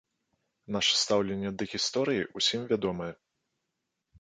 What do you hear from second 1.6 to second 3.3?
да гісторыі ўсім вядомае.